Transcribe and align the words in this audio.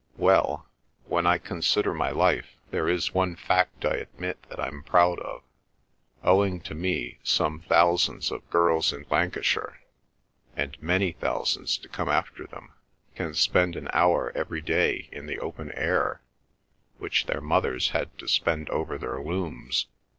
Well, 0.17 0.65
when 1.05 1.27
I 1.27 1.37
consider 1.37 1.93
my 1.93 2.09
life, 2.09 2.55
there 2.71 2.89
is 2.89 3.13
one 3.13 3.35
fact 3.35 3.85
I 3.85 3.97
admit 3.97 4.41
that 4.49 4.59
I'm 4.59 4.81
proud 4.81 5.19
of; 5.19 5.43
owing 6.23 6.59
to 6.61 6.73
me 6.73 7.19
some 7.21 7.59
thousands 7.59 8.31
of 8.31 8.49
girls 8.49 8.91
in 8.91 9.05
Lancashire—and 9.11 10.81
many 10.81 11.11
thousands 11.11 11.77
to 11.77 11.87
come 11.87 12.09
after 12.09 12.47
them—can 12.47 13.35
spend 13.35 13.75
an 13.75 13.89
hour 13.93 14.31
every 14.33 14.61
day 14.61 15.07
in 15.11 15.27
the 15.27 15.37
open 15.37 15.71
air 15.73 16.21
which 16.97 17.27
their 17.27 17.39
mothers 17.39 17.89
had 17.91 18.17
to 18.17 18.27
spend 18.27 18.71
over 18.71 18.97
their 18.97 19.21
looms. 19.23 19.85